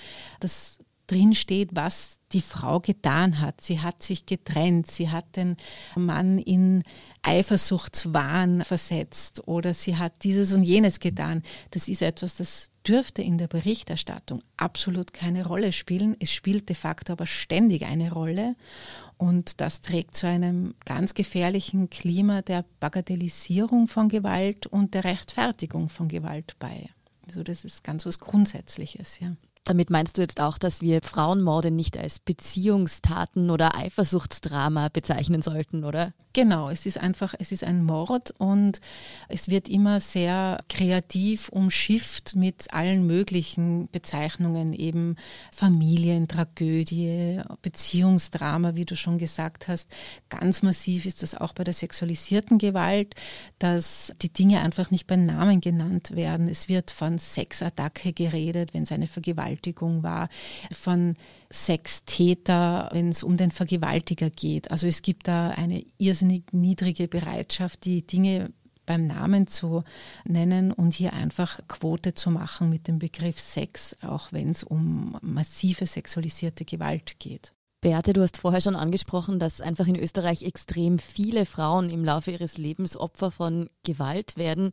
dass 0.41 0.79
drin 1.09 1.35
steht, 1.35 1.71
was 1.75 2.19
die 2.33 2.43
Frau 2.43 2.81
getan 2.81 3.41
hat. 3.41 3.61
Sie 3.61 3.81
hat 3.81 4.03
sich 4.03 4.27
getrennt, 4.27 4.91
sie 4.91 5.11
hat 5.11 5.37
den 5.37 5.57
Mann 5.97 6.39
in 6.39 6.83
Eifersuchtswahn 7.23 8.63
versetzt 8.63 9.49
oder 9.49 9.75
sie 9.75 9.97
hat 9.97 10.23
dieses 10.23 10.53
und 10.53 10.63
jenes 10.63 11.01
getan. 11.01 11.43
Das 11.71 11.89
ist 11.89 12.03
etwas, 12.03 12.37
das 12.37 12.71
dürfte 12.89 13.23
in 13.23 13.37
der 13.39 13.49
Berichterstattung 13.49 14.43
absolut 14.57 15.13
keine 15.13 15.47
Rolle 15.47 15.73
spielen. 15.73 16.17
Es 16.19 16.33
spielt 16.33 16.69
de 16.69 16.77
facto 16.77 17.13
aber 17.13 17.27
ständig 17.27 17.85
eine 17.85 18.13
Rolle 18.13 18.57
und 19.19 19.61
das 19.61 19.83
trägt 19.83 20.15
zu 20.15 20.27
einem 20.27 20.75
ganz 20.85 21.15
gefährlichen 21.15 21.91
Klima 21.91 22.41
der 22.43 22.65
Bagatellisierung 22.81 23.89
von 23.89 24.09
Gewalt 24.09 24.67
und 24.67 24.95
der 24.95 25.05
Rechtfertigung 25.05 25.89
von 25.89 26.09
Gewalt 26.09 26.57
bei. 26.59 26.89
Also 27.27 27.43
das 27.43 27.65
ist 27.65 27.85
ganz 27.85 28.07
was 28.07 28.21
Grundsätzliches, 28.21 29.21
ja. 29.21 29.37
Damit 29.69 29.91
meinst 29.91 30.17
du 30.17 30.23
jetzt 30.23 30.41
auch, 30.41 30.57
dass 30.57 30.81
wir 30.81 31.03
Frauenmorde 31.03 31.71
nicht 31.71 31.99
als 31.99 32.21
Beziehungstaten 32.21 33.51
oder 33.51 33.75
Eifersuchtsdrama 33.75 34.89
bezeichnen 34.89 35.43
sollten, 35.43 35.85
oder? 35.85 36.15
Genau, 36.33 36.71
es 36.71 36.87
ist 36.87 36.99
einfach, 36.99 37.35
es 37.39 37.53
ist 37.53 37.65
ein 37.65 37.85
Mord 37.85 38.33
und 38.39 38.81
es 39.29 39.49
wird 39.49 39.69
immer 39.69 40.01
sehr 40.01 40.61
kreativ 40.71 41.51
umschifft 41.51 42.35
mit 42.35 42.73
allen 42.73 43.07
möglichen 43.07 43.89
Bezeichnungen, 43.91 44.73
eben 44.73 45.17
Familientragödie, 45.53 47.43
Beziehungsdrama, 47.61 48.75
wie 48.75 48.87
du 48.87 48.97
schon 48.97 49.19
gesagt 49.19 49.69
hast. 49.69 49.91
Ganz 50.31 50.63
massiv 50.63 51.05
ist 51.05 51.23
das 51.23 51.35
auch 51.35 51.53
bei 51.53 51.65
der 51.65 51.75
sexualisierten 51.75 52.57
Gewalt, 52.59 53.15
dass 53.59 54.15
die 54.23 54.33
Dinge 54.33 54.61
einfach 54.61 54.91
nicht 54.91 55.09
beim 55.09 55.27
Namen 55.27 55.61
genannt 55.61 56.15
werden. 56.15 56.49
Es 56.49 56.69
wird 56.71 56.91
von 56.91 57.19
Sexattacke 57.19 58.15
geredet, 58.15 58.73
wenn 58.73 58.85
es 58.85 58.93
eine 58.93 59.09
Vergewaltigung 59.09 59.58
Vergewaltigung 59.59 60.03
war, 60.03 60.29
von 60.73 61.15
Sextäter, 61.51 62.89
wenn 62.93 63.11
es 63.11 63.23
um 63.23 63.37
den 63.37 63.51
Vergewaltiger 63.51 64.31
geht. 64.31 64.71
Also 64.71 64.87
es 64.87 65.03
gibt 65.03 65.29
da 65.29 65.51
eine 65.51 65.85
irrsinnig 65.99 66.53
niedrige 66.53 67.09
Bereitschaft, 67.09 67.85
die 67.85 68.07
Dinge 68.07 68.53
beim 68.87 69.07
Namen 69.07 69.47
zu 69.47 69.85
nennen 70.25 70.73
und 70.73 70.95
hier 70.95 71.13
einfach 71.13 71.61
Quote 71.69 72.15
zu 72.15 72.31
machen 72.31 72.71
mit 72.71 72.89
dem 72.89 72.99
Begriff 72.99 73.39
Sex, 73.39 73.97
auch 74.03 74.33
wenn 74.33 74.51
es 74.51 74.65
um 74.65 75.19
massive 75.21 75.87
sexualisierte 75.87 76.65
Gewalt 76.65 77.19
geht. 77.19 77.53
Beate, 77.83 78.13
du 78.13 78.23
hast 78.23 78.39
vorher 78.39 78.61
schon 78.61 78.75
angesprochen, 78.75 79.39
dass 79.39 79.61
einfach 79.61 79.87
in 79.87 79.95
Österreich 79.95 80.43
extrem 80.43 80.99
viele 80.99 81.47
Frauen 81.47 81.91
im 81.91 82.05
Laufe 82.05 82.31
ihres 82.31 82.57
Lebens 82.57 82.97
Opfer 82.97 83.31
von 83.31 83.69
Gewalt 83.85 84.37
werden. 84.37 84.71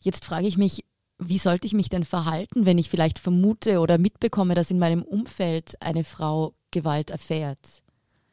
Jetzt 0.00 0.24
frage 0.24 0.48
ich 0.48 0.56
mich, 0.56 0.84
wie 1.20 1.38
sollte 1.38 1.66
ich 1.66 1.74
mich 1.74 1.88
denn 1.88 2.04
verhalten, 2.04 2.66
wenn 2.66 2.78
ich 2.78 2.90
vielleicht 2.90 3.18
vermute 3.18 3.80
oder 3.80 3.98
mitbekomme, 3.98 4.54
dass 4.54 4.70
in 4.70 4.78
meinem 4.78 5.02
Umfeld 5.02 5.80
eine 5.80 6.04
Frau 6.04 6.54
Gewalt 6.70 7.10
erfährt? 7.10 7.58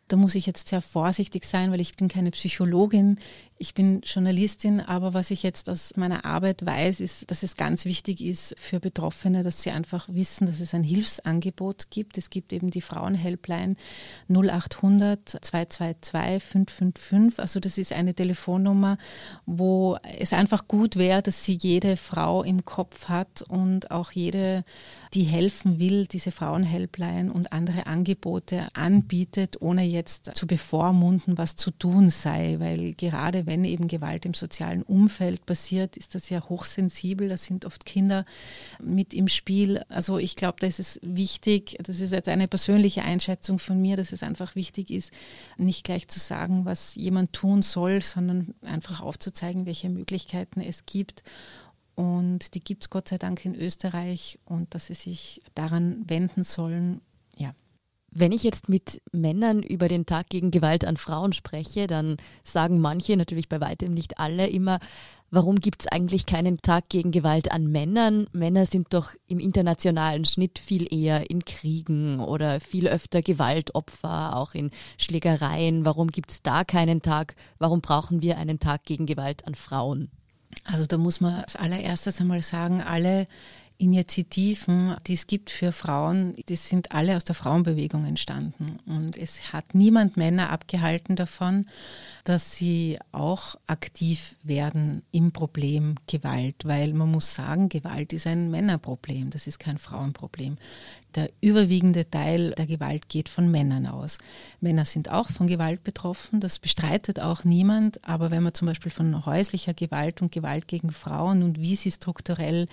Da 0.08 0.16
muss 0.16 0.36
ich 0.36 0.46
jetzt 0.46 0.70
sehr 0.70 0.82
vorsichtig 0.82 1.44
sein, 1.44 1.72
weil 1.72 1.82
ich 1.82 1.96
bin 1.98 2.08
keine 2.08 2.32
Psychologin. 2.32 3.20
Ich 3.60 3.74
bin 3.74 4.02
Journalistin, 4.06 4.80
aber 4.80 5.14
was 5.14 5.32
ich 5.32 5.42
jetzt 5.42 5.70
aus 5.70 5.98
meiner 5.98 6.24
Arbeit 6.26 6.66
weiß, 6.66 7.00
ist, 7.00 7.30
dass 7.32 7.44
es 7.44 7.58
ganz 7.58 7.86
wichtig 7.86 8.22
ist 8.22 8.54
für 8.58 8.80
Betroffene, 8.80 9.42
dass 9.44 9.64
sie 9.64 9.72
einfach 9.72 10.08
wissen, 10.10 10.46
dass 10.46 10.60
es 10.60 10.74
ein 10.76 10.84
Hilfsangebot 10.84 11.90
gibt. 11.90 12.18
Es 12.20 12.30
gibt 12.30 12.54
eben 12.54 12.70
die 12.70 12.82
Frauenhelpline 12.82 13.76
0800 14.30 15.28
222 15.42 16.44
555. 16.44 17.40
Also 17.40 17.60
das 17.60 17.78
ist 17.78 17.94
eine 17.94 18.14
Telefonnummer, 18.14 18.98
wo 19.46 19.98
es 20.20 20.34
einfach 20.34 20.68
gut 20.68 20.96
wäre, 20.96 21.24
dass 21.24 21.44
sie 21.44 21.58
jede 21.60 21.98
Frau 21.98 22.44
im 22.44 22.64
Kopf 22.64 23.10
hat 23.10 23.42
und 23.42 23.92
auch 23.92 24.12
jede, 24.12 24.64
die 25.16 25.24
helfen 25.24 25.80
will, 25.80 26.06
diese 26.06 26.32
Frauenhelpline 26.32 27.34
und 27.34 27.52
andere 27.52 27.88
Angebote 27.88 28.68
anbietet, 28.74 29.62
ohne 29.62 29.84
jetzt 29.84 29.97
zu 30.06 30.48
bevormunden, 30.48 31.38
was 31.38 31.56
zu 31.56 31.72
tun 31.72 32.10
sei, 32.10 32.58
weil 32.60 32.94
gerade 32.94 33.46
wenn 33.46 33.64
eben 33.64 33.88
Gewalt 33.88 34.26
im 34.26 34.34
sozialen 34.34 34.84
Umfeld 34.84 35.46
passiert, 35.46 35.98
ist 35.98 36.16
das 36.16 36.30
ja 36.30 36.42
hochsensibel. 36.48 37.30
Da 37.30 37.38
sind 37.38 37.66
oft 37.66 37.86
Kinder 37.86 38.26
mit 38.82 39.14
im 39.14 39.28
Spiel. 39.28 39.84
Also 39.90 40.18
ich 40.18 40.36
glaube, 40.36 40.58
da 40.60 40.68
ist 40.68 41.00
wichtig, 41.02 41.78
das 41.84 42.00
ist 42.00 42.12
jetzt 42.12 42.30
eine 42.30 42.48
persönliche 42.48 43.04
Einschätzung 43.04 43.60
von 43.60 43.82
mir, 43.82 43.98
dass 43.98 44.12
es 44.12 44.24
einfach 44.24 44.56
wichtig 44.56 44.92
ist, 44.92 45.12
nicht 45.58 45.84
gleich 45.84 46.08
zu 46.08 46.20
sagen, 46.20 46.66
was 46.66 46.96
jemand 46.96 47.34
tun 47.34 47.62
soll, 47.62 48.02
sondern 48.02 48.54
einfach 48.62 49.02
aufzuzeigen, 49.02 49.66
welche 49.66 49.90
Möglichkeiten 49.90 50.62
es 50.62 50.86
gibt. 50.86 51.24
Und 51.96 52.54
die 52.54 52.60
gibt 52.60 52.84
es 52.84 52.90
Gott 52.92 53.08
sei 53.08 53.18
Dank 53.18 53.44
in 53.44 53.56
Österreich 53.56 54.38
und 54.46 54.76
dass 54.76 54.88
sie 54.88 54.94
sich 54.94 55.42
daran 55.56 56.04
wenden 56.08 56.44
sollen 56.44 57.02
wenn 58.20 58.32
ich 58.32 58.44
jetzt 58.44 58.68
mit 58.68 59.02
Männern 59.12 59.62
über 59.62 59.88
den 59.88 60.06
Tag 60.06 60.30
gegen 60.30 60.52
Gewalt 60.52 60.86
an 60.86 60.98
Frauen 60.98 61.34
spreche, 61.34 61.88
dann 61.88 62.18
sagen 62.44 62.80
manche, 62.80 63.16
natürlich 63.16 63.48
bei 63.48 63.62
weitem 63.62 63.94
nicht 63.94 64.18
alle, 64.18 64.48
immer, 64.48 64.80
warum 65.30 65.60
gibt 65.60 65.82
es 65.82 65.88
eigentlich 65.88 66.26
keinen 66.26 66.58
Tag 66.58 66.90
gegen 66.90 67.12
Gewalt 67.12 67.52
an 67.52 67.68
Männern? 67.68 68.28
Männer 68.32 68.66
sind 68.66 68.94
doch 68.94 69.12
im 69.28 69.40
internationalen 69.40 70.26
Schnitt 70.26 70.58
viel 70.58 70.92
eher 70.92 71.30
in 71.30 71.46
Kriegen 71.46 72.20
oder 72.20 72.60
viel 72.60 72.88
öfter 72.88 73.22
Gewaltopfer, 73.22 74.36
auch 74.36 74.56
in 74.56 74.72
Schlägereien. 74.98 75.86
Warum 75.86 76.08
gibt 76.08 76.32
es 76.32 76.42
da 76.42 76.64
keinen 76.64 77.02
Tag? 77.02 77.36
Warum 77.60 77.82
brauchen 77.82 78.22
wir 78.22 78.38
einen 78.38 78.60
Tag 78.60 78.84
gegen 78.86 79.06
Gewalt 79.06 79.46
an 79.46 79.56
Frauen? 79.56 80.10
Also 80.64 80.86
da 80.86 80.98
muss 80.98 81.22
man 81.22 81.36
als 81.36 81.56
allererstes 81.56 82.20
einmal 82.20 82.42
sagen, 82.42 82.82
alle 82.82 83.28
Initiativen, 83.80 84.96
die 85.06 85.14
es 85.14 85.28
gibt 85.28 85.52
für 85.52 85.72
Frauen, 85.72 86.36
die 86.50 86.56
sind 86.56 86.92
alle 86.92 87.16
aus 87.16 87.26
der 87.26 87.36
Frauenbewegung 87.36 88.06
entstanden. 88.06 88.80
Und 88.88 89.16
es 89.16 89.54
hat 89.54 89.76
niemand 89.76 90.18
Männer 90.18 90.50
abgehalten 90.50 91.16
davon, 91.16 91.68
dass 92.24 92.56
sie 92.56 92.98
auch 93.12 93.56
aktiv 93.68 94.36
werden 94.42 95.04
im 95.12 95.32
Problem 95.32 95.96
Gewalt, 96.08 96.66
weil 96.66 96.94
man 96.94 97.12
muss 97.12 97.36
sagen, 97.36 97.70
Gewalt 97.70 98.14
ist 98.14 98.26
ein 98.26 98.50
Männerproblem, 98.50 99.30
das 99.30 99.46
ist 99.46 99.60
kein 99.60 99.78
Frauenproblem. 99.78 100.58
Der 101.14 101.30
überwiegende 101.42 102.10
Teil 102.10 102.52
der 102.52 102.66
Gewalt 102.66 103.10
geht 103.10 103.30
von 103.30 103.50
Männern 103.50 103.86
aus. 103.86 104.18
Männer 104.60 104.86
sind 104.86 105.12
auch 105.12 105.30
von 105.30 105.48
Gewalt 105.48 105.84
betroffen, 105.84 106.40
das 106.40 106.60
bestreitet 106.60 107.20
auch 107.20 107.44
niemand, 107.44 108.04
aber 108.08 108.32
wenn 108.32 108.44
man 108.44 108.54
zum 108.54 108.68
Beispiel 108.68 108.92
von 108.92 109.26
häuslicher 109.26 109.74
Gewalt 109.74 110.22
und 110.22 110.32
Gewalt 110.32 110.68
gegen 110.68 110.92
Frauen 110.92 111.44
und 111.44 111.60
wie 111.62 111.76
sie 111.76 111.92
strukturell 111.92 112.68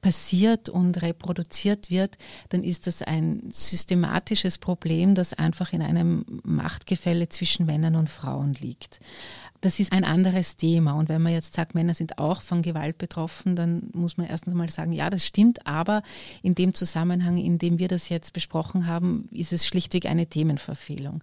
passiert 0.00 0.68
und 0.68 1.02
reproduziert 1.02 1.90
wird, 1.90 2.16
dann 2.48 2.62
ist 2.62 2.86
das 2.86 3.02
ein 3.02 3.42
systematisches 3.50 4.58
Problem, 4.58 5.14
das 5.14 5.34
einfach 5.34 5.72
in 5.72 5.82
einem 5.82 6.24
Machtgefälle 6.42 7.28
zwischen 7.28 7.66
Männern 7.66 7.96
und 7.96 8.08
Frauen 8.10 8.54
liegt 8.54 9.00
das 9.60 9.78
ist 9.78 9.92
ein 9.92 10.04
anderes 10.04 10.56
Thema. 10.56 10.92
Und 10.92 11.08
wenn 11.08 11.20
man 11.20 11.32
jetzt 11.32 11.54
sagt, 11.54 11.74
Männer 11.74 11.94
sind 11.94 12.18
auch 12.18 12.40
von 12.40 12.62
Gewalt 12.62 12.96
betroffen, 12.98 13.56
dann 13.56 13.90
muss 13.92 14.16
man 14.16 14.26
erstens 14.26 14.54
mal 14.54 14.70
sagen, 14.70 14.92
ja, 14.92 15.10
das 15.10 15.26
stimmt. 15.26 15.66
Aber 15.66 16.02
in 16.42 16.54
dem 16.54 16.74
Zusammenhang, 16.74 17.36
in 17.36 17.58
dem 17.58 17.78
wir 17.78 17.88
das 17.88 18.08
jetzt 18.08 18.32
besprochen 18.32 18.86
haben, 18.86 19.28
ist 19.30 19.52
es 19.52 19.66
schlichtweg 19.66 20.06
eine 20.06 20.26
Themenverfehlung. 20.26 21.22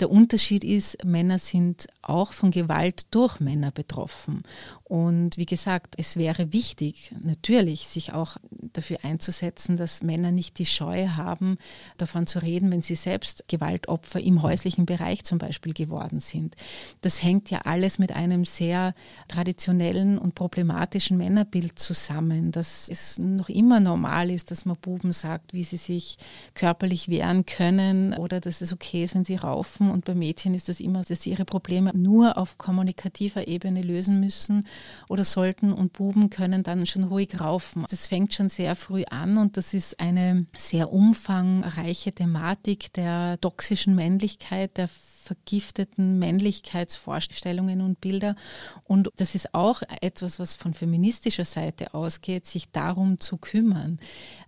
Der 0.00 0.10
Unterschied 0.10 0.64
ist, 0.64 1.04
Männer 1.04 1.38
sind 1.38 1.86
auch 2.02 2.32
von 2.32 2.50
Gewalt 2.50 3.06
durch 3.14 3.38
Männer 3.38 3.70
betroffen. 3.70 4.42
Und 4.82 5.36
wie 5.36 5.46
gesagt, 5.46 5.94
es 5.96 6.16
wäre 6.16 6.52
wichtig, 6.52 7.14
natürlich, 7.22 7.86
sich 7.86 8.12
auch 8.16 8.36
dafür 8.50 8.98
einzusetzen, 9.02 9.76
dass 9.76 10.02
Männer 10.02 10.32
nicht 10.32 10.58
die 10.58 10.66
Scheu 10.66 11.08
haben, 11.08 11.58
davon 11.96 12.26
zu 12.26 12.40
reden, 12.40 12.70
wenn 12.70 12.82
sie 12.82 12.94
selbst 12.94 13.44
Gewaltopfer 13.48 14.20
im 14.20 14.42
häuslichen 14.42 14.86
Bereich 14.86 15.24
zum 15.24 15.38
Beispiel 15.38 15.72
geworden 15.72 16.20
sind. 16.20 16.56
Das 17.00 17.22
hängt 17.22 17.50
ja 17.50 17.60
alles 17.60 17.98
mit 17.98 18.14
einem 18.14 18.44
sehr 18.44 18.94
traditionellen 19.28 20.18
und 20.18 20.34
problematischen 20.34 21.16
Männerbild 21.16 21.78
zusammen, 21.78 22.52
dass 22.52 22.88
es 22.88 23.18
noch 23.18 23.48
immer 23.48 23.80
normal 23.80 24.30
ist, 24.30 24.50
dass 24.50 24.64
man 24.64 24.76
Buben 24.76 25.12
sagt, 25.12 25.52
wie 25.52 25.64
sie 25.64 25.76
sich 25.76 26.18
körperlich 26.54 27.08
wehren 27.08 27.46
können 27.46 28.14
oder 28.14 28.40
dass 28.40 28.60
es 28.60 28.72
okay 28.72 29.04
ist, 29.04 29.14
wenn 29.14 29.24
sie 29.24 29.36
raufen. 29.36 29.90
Und 29.90 30.04
bei 30.04 30.14
Mädchen 30.14 30.54
ist 30.54 30.68
das 30.68 30.80
immer, 30.80 31.02
dass 31.02 31.22
sie 31.22 31.30
ihre 31.30 31.44
Probleme 31.44 31.90
nur 31.94 32.38
auf 32.38 32.58
kommunikativer 32.58 33.48
Ebene 33.48 33.82
lösen 33.82 34.20
müssen 34.20 34.66
oder 35.08 35.24
sollten 35.24 35.72
und 35.72 35.92
Buben 35.92 36.30
können 36.30 36.62
dann 36.62 36.86
schon 36.86 37.04
ruhig 37.04 37.40
raufen. 37.40 37.84
Das 37.90 38.05
fängt 38.08 38.34
schon 38.34 38.48
sehr 38.48 38.76
früh 38.76 39.04
an 39.04 39.38
und 39.38 39.56
das 39.56 39.74
ist 39.74 40.00
eine 40.00 40.46
sehr 40.56 40.92
umfangreiche 40.92 42.12
Thematik 42.12 42.92
der 42.92 43.38
toxischen 43.40 43.94
Männlichkeit, 43.94 44.76
der 44.76 44.88
vergifteten 45.26 46.18
Männlichkeitsvorstellungen 46.18 47.80
und 47.80 48.00
Bilder. 48.00 48.36
Und 48.84 49.10
das 49.16 49.34
ist 49.34 49.54
auch 49.54 49.82
etwas, 50.00 50.38
was 50.38 50.54
von 50.54 50.72
feministischer 50.72 51.44
Seite 51.44 51.94
ausgeht, 51.94 52.46
sich 52.46 52.70
darum 52.70 53.18
zu 53.18 53.36
kümmern. 53.36 53.98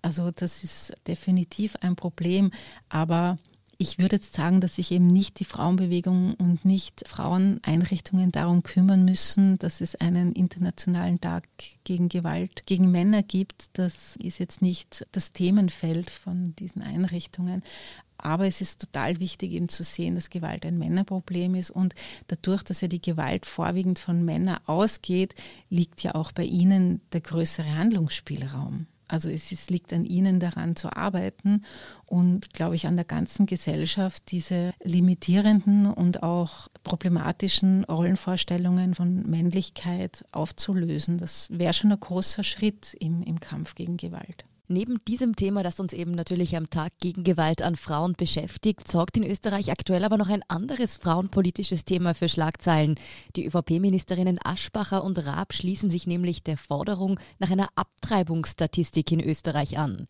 Also 0.03 0.31
das 0.31 0.63
ist 0.63 0.93
definitiv 1.07 1.77
ein 1.81 1.97
Problem. 1.97 2.53
Aber 2.89 3.39
ich 3.81 4.01
würde 4.01 4.17
jetzt 4.17 4.35
sagen, 4.35 4.61
dass 4.61 4.75
sich 4.75 4.91
eben 4.91 5.07
nicht 5.07 5.39
die 5.39 5.45
Frauenbewegung 5.45 6.35
und 6.35 6.65
nicht 6.65 7.07
Fraueneinrichtungen 7.07 8.33
darum 8.33 8.65
kümmern 8.65 9.05
müssen, 9.05 9.57
dass 9.59 9.81
es 9.81 9.95
einen 9.95 10.33
internationalen 10.33 11.21
Tag 11.21 11.45
gegen 11.85 12.09
Gewalt 12.09 12.67
gegen 12.67 12.91
Männer 12.91 13.23
gibt. 13.23 13.67
Das 13.75 14.17
ist 14.17 14.39
jetzt 14.39 14.63
nicht 14.63 15.07
das 15.13 15.31
Themenfeld 15.31 16.11
von 16.11 16.57
diesen 16.57 16.83
Einrichtungen. 16.83 17.63
Aber 18.21 18.49
es 18.49 18.61
ist 18.61 18.81
total 18.81 19.21
wichtig 19.21 19.53
eben 19.53 19.69
zu 19.69 19.85
sehen, 19.85 20.17
dass 20.17 20.29
Gewalt 20.29 20.67
ein 20.67 20.77
Männerproblem 20.77 21.55
ist 21.55 21.71
und 21.71 21.95
dadurch, 22.27 22.65
dass 22.65 22.81
ja 22.81 22.89
die 22.89 23.01
Gewalt 23.01 23.47
vorwiegend 23.47 24.01
von 24.01 24.25
Männern 24.25 24.59
ausgeht, 24.67 25.37
liegt 25.71 26.03
ja 26.03 26.17
auch 26.17 26.33
bei 26.33 26.43
ihnen 26.43 27.01
der 27.13 27.21
größere 27.21 27.77
Handlungsspielraum. 27.77 28.89
Also 29.09 29.29
es 29.31 29.51
ist, 29.51 29.71
liegt 29.71 29.93
an 29.93 30.05
Ihnen 30.05 30.39
daran 30.39 30.77
zu 30.77 30.95
arbeiten 30.95 31.65
und, 32.07 32.53
glaube 32.53 32.75
ich, 32.75 32.87
an 32.87 32.97
der 32.97 33.05
ganzen 33.05 33.47
Gesellschaft 33.47 34.31
diese 34.31 34.73
limitierenden 34.83 35.87
und 35.87 36.23
auch 36.23 36.69
problematischen 36.85 37.85
Rollenvorstellungen 37.85 38.95
von 38.95 39.29
Männlichkeit 39.29 40.25
aufzulösen. 40.33 41.19
Das 41.19 41.49
wäre 41.51 41.75
schon 41.75 41.93
ein 41.93 42.01
großer 42.01 42.43
Schritt 42.43 42.95
im, 43.01 43.23
im 43.23 43.41
Kampf 43.41 43.75
gegen 43.75 43.97
Gewalt. 43.97 44.45
Neben 44.71 45.03
diesem 45.07 45.35
Thema, 45.35 45.63
das 45.63 45.81
uns 45.81 45.95
eben 45.95 46.11
natürlich 46.11 46.55
am 46.55 46.69
Tag 46.69 46.93
gegen 47.01 47.25
Gewalt 47.25 47.63
an 47.63 47.75
Frauen 47.75 48.13
beschäftigt, 48.13 48.87
sorgt 48.87 49.17
in 49.17 49.25
Österreich 49.25 49.73
aktuell 49.73 50.05
aber 50.05 50.19
noch 50.19 50.29
ein 50.29 50.43
anderes 50.49 50.99
frauenpolitisches 50.99 51.87
Thema 51.87 52.13
für 52.13 52.29
Schlagzeilen. 52.29 52.97
Die 53.35 53.47
ÖVP-Ministerinnen 53.47 54.39
Aschbacher 54.45 55.03
und 55.03 55.25
Raab 55.25 55.55
schließen 55.55 55.89
sich 55.89 56.07
nämlich 56.07 56.43
der 56.43 56.59
Forderung 56.59 57.19
nach 57.39 57.51
einer 57.51 57.71
Abtreibungsstatistik 57.77 59.11
in 59.11 59.21
Österreich 59.21 59.79
an. 59.79 60.07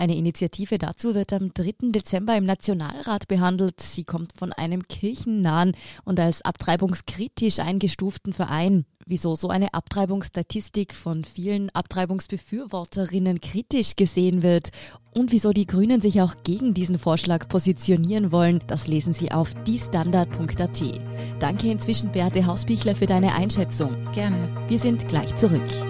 Eine 0.00 0.16
Initiative 0.16 0.78
dazu 0.78 1.14
wird 1.14 1.30
am 1.34 1.52
3. 1.52 1.90
Dezember 1.90 2.34
im 2.34 2.46
Nationalrat 2.46 3.28
behandelt. 3.28 3.82
Sie 3.82 4.04
kommt 4.04 4.32
von 4.32 4.50
einem 4.50 4.88
kirchennahen 4.88 5.76
und 6.06 6.18
als 6.18 6.40
abtreibungskritisch 6.40 7.58
eingestuften 7.58 8.32
Verein. 8.32 8.86
Wieso 9.04 9.36
so 9.36 9.48
eine 9.48 9.74
Abtreibungsstatistik 9.74 10.94
von 10.94 11.24
vielen 11.24 11.68
Abtreibungsbefürworterinnen 11.70 13.42
kritisch 13.42 13.94
gesehen 13.94 14.42
wird 14.42 14.70
und 15.12 15.32
wieso 15.32 15.52
die 15.52 15.66
Grünen 15.66 16.00
sich 16.00 16.22
auch 16.22 16.34
gegen 16.44 16.72
diesen 16.72 16.98
Vorschlag 16.98 17.46
positionieren 17.48 18.32
wollen, 18.32 18.62
das 18.68 18.88
lesen 18.88 19.12
Sie 19.12 19.30
auf 19.30 19.52
diestandard.at. 19.64 20.82
Danke 21.40 21.70
inzwischen 21.70 22.10
Beate 22.10 22.46
Hausbichler 22.46 22.94
für 22.94 23.06
deine 23.06 23.34
Einschätzung. 23.34 24.10
Gerne. 24.14 24.48
Wir 24.66 24.78
sind 24.78 25.08
gleich 25.08 25.36
zurück. 25.36 25.89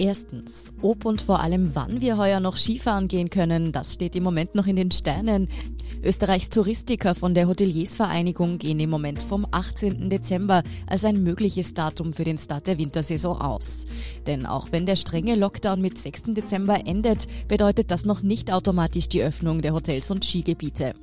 Erstens, 0.00 0.70
ob 0.80 1.04
und 1.04 1.22
vor 1.22 1.40
allem 1.40 1.74
wann 1.74 2.00
wir 2.00 2.18
heuer 2.18 2.38
noch 2.38 2.56
Skifahren 2.56 3.08
gehen 3.08 3.30
können, 3.30 3.72
das 3.72 3.94
steht 3.94 4.14
im 4.14 4.22
Moment 4.22 4.54
noch 4.54 4.68
in 4.68 4.76
den 4.76 4.92
Sternen. 4.92 5.48
Österreichs 6.04 6.50
Touristiker 6.50 7.16
von 7.16 7.34
der 7.34 7.48
Hoteliersvereinigung 7.48 8.58
gehen 8.58 8.78
im 8.78 8.90
Moment 8.90 9.24
vom 9.24 9.44
18. 9.50 10.08
Dezember 10.08 10.62
als 10.86 11.04
ein 11.04 11.24
mögliches 11.24 11.74
Datum 11.74 12.12
für 12.12 12.22
den 12.22 12.38
Start 12.38 12.68
der 12.68 12.78
Wintersaison 12.78 13.40
aus. 13.40 13.86
Denn 14.28 14.46
auch 14.46 14.68
wenn 14.70 14.86
der 14.86 14.94
strenge 14.94 15.34
Lockdown 15.34 15.80
mit 15.80 15.98
6. 15.98 16.34
Dezember 16.34 16.86
endet, 16.86 17.26
bedeutet 17.48 17.90
das 17.90 18.04
noch 18.04 18.22
nicht 18.22 18.52
automatisch 18.52 19.08
die 19.08 19.22
Öffnung 19.22 19.60
der 19.60 19.74
Hotels 19.74 20.12
und 20.12 20.24
Skigebiete. 20.24 20.94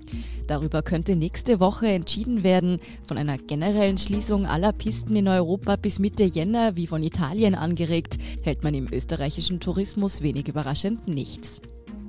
Darüber 0.47 0.81
könnte 0.83 1.15
nächste 1.15 1.59
Woche 1.59 1.87
entschieden 1.87 2.43
werden. 2.43 2.79
Von 3.07 3.17
einer 3.17 3.37
generellen 3.37 3.97
Schließung 3.97 4.45
aller 4.45 4.71
Pisten 4.71 5.15
in 5.15 5.27
Europa 5.27 5.75
bis 5.75 5.99
Mitte 5.99 6.23
Jänner, 6.23 6.75
wie 6.75 6.87
von 6.87 7.03
Italien 7.03 7.55
angeregt, 7.55 8.17
hält 8.43 8.63
man 8.63 8.75
im 8.75 8.84
österreichischen 8.91 9.59
Tourismus 9.59 10.21
wenig 10.21 10.47
überraschend 10.47 11.07
nichts. 11.07 11.61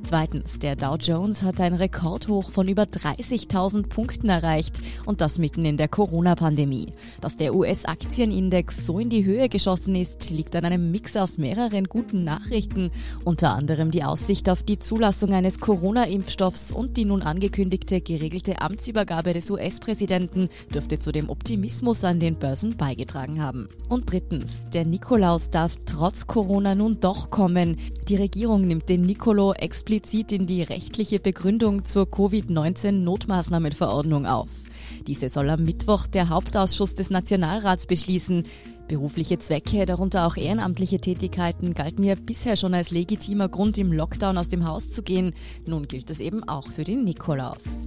Zweitens, 0.06 0.60
der 0.60 0.76
Dow 0.76 0.94
Jones 0.94 1.42
hat 1.42 1.60
ein 1.60 1.74
Rekordhoch 1.74 2.52
von 2.52 2.68
über 2.68 2.84
30.000 2.84 3.88
Punkten 3.88 4.28
erreicht 4.28 4.80
und 5.04 5.20
das 5.20 5.40
mitten 5.40 5.64
in 5.64 5.76
der 5.76 5.88
Corona-Pandemie. 5.88 6.92
Dass 7.20 7.36
der 7.36 7.56
US-Aktienindex 7.56 8.86
so 8.86 9.00
in 9.00 9.10
die 9.10 9.24
Höhe 9.24 9.48
geschossen 9.48 9.96
ist, 9.96 10.30
liegt 10.30 10.54
an 10.54 10.64
einem 10.64 10.92
Mix 10.92 11.16
aus 11.16 11.38
mehreren 11.38 11.86
guten 11.86 12.22
Nachrichten, 12.22 12.92
unter 13.24 13.52
anderem 13.52 13.90
die 13.90 14.04
Aussicht 14.04 14.48
auf 14.48 14.62
die 14.62 14.78
Zulassung 14.78 15.32
eines 15.32 15.58
Corona-Impfstoffs 15.58 16.70
und 16.70 16.96
die 16.96 17.04
nun 17.04 17.22
angekündigte 17.22 18.00
geregelte 18.00 18.60
Amtsübergabe 18.60 19.32
des 19.32 19.50
US-Präsidenten 19.50 20.50
dürfte 20.72 21.00
zu 21.00 21.10
dem 21.10 21.28
Optimismus 21.28 22.04
an 22.04 22.20
den 22.20 22.36
Börsen 22.36 22.76
beigetragen 22.76 23.42
haben. 23.42 23.68
Und 23.88 24.12
drittens, 24.12 24.68
der 24.72 24.84
Nikolaus 24.84 25.50
darf 25.50 25.74
trotz 25.84 26.28
Corona 26.28 26.76
nun 26.76 27.00
doch 27.00 27.30
kommen. 27.30 27.76
Die 28.06 28.14
Regierung 28.14 28.60
nimmt 28.60 28.88
den 28.88 29.02
Nikolo 29.02 29.52
explizit 29.52 29.95
explizit 29.96 30.32
in 30.32 30.46
die 30.46 30.62
rechtliche 30.62 31.18
Begründung 31.18 31.86
zur 31.86 32.10
Covid-19-Notmaßnahmenverordnung 32.10 34.26
auf. 34.26 34.50
Diese 35.06 35.30
soll 35.30 35.48
am 35.48 35.64
Mittwoch 35.64 36.06
der 36.06 36.28
Hauptausschuss 36.28 36.94
des 36.94 37.08
Nationalrats 37.08 37.86
beschließen. 37.86 38.42
Berufliche 38.88 39.38
Zwecke, 39.38 39.86
darunter 39.86 40.26
auch 40.26 40.36
ehrenamtliche 40.36 41.00
Tätigkeiten, 41.00 41.72
galten 41.72 42.04
ja 42.04 42.14
bisher 42.14 42.56
schon 42.56 42.74
als 42.74 42.90
legitimer 42.90 43.48
Grund, 43.48 43.78
im 43.78 43.90
Lockdown 43.90 44.36
aus 44.36 44.50
dem 44.50 44.66
Haus 44.66 44.90
zu 44.90 45.02
gehen. 45.02 45.32
Nun 45.64 45.88
gilt 45.88 46.10
es 46.10 46.20
eben 46.20 46.46
auch 46.46 46.70
für 46.70 46.84
den 46.84 47.04
Nikolaus. 47.04 47.86